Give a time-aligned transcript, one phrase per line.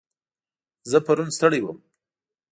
[0.89, 1.77] زه پرون ستړی وم.